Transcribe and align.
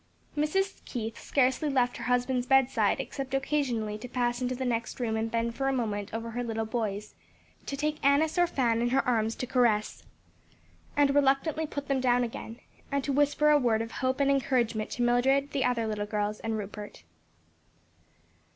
Mrs. 0.35 0.83
Keith 0.83 1.19
scarcely 1.21 1.69
left 1.69 1.97
her 1.97 2.05
husband's 2.05 2.47
bed 2.47 2.71
side 2.71 2.99
except 2.99 3.35
occasionally 3.35 3.99
to 3.99 4.07
pass 4.09 4.41
into 4.41 4.55
the 4.55 4.65
next 4.65 4.99
room 4.99 5.15
and 5.15 5.29
bend 5.29 5.53
for 5.53 5.67
a 5.67 5.71
moment 5.71 6.11
over 6.11 6.31
her 6.31 6.43
little 6.43 6.65
boys, 6.65 7.13
to 7.67 7.77
take 7.77 8.03
Annis 8.03 8.39
or 8.39 8.47
Fan 8.47 8.81
in 8.81 8.89
her 8.89 9.07
arms 9.07 9.35
to 9.35 9.45
caress, 9.45 10.01
and 10.97 11.13
reluctantly 11.13 11.67
put 11.67 11.87
them 11.87 12.01
down 12.01 12.23
again, 12.23 12.59
and 12.91 13.03
to 13.03 13.13
whisper 13.13 13.51
a 13.51 13.59
word 13.59 13.83
of 13.83 13.91
hope 13.91 14.19
and 14.19 14.31
encouragement 14.31 14.89
to 14.89 15.03
Mildred, 15.03 15.51
the 15.51 15.63
other 15.63 15.85
little 15.85 16.07
girls 16.07 16.39
and 16.39 16.57
Rupert. 16.57 17.03